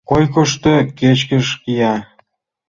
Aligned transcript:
—Койкышто 0.09 0.73
кечкыж 0.99 1.47
кия. 1.63 1.93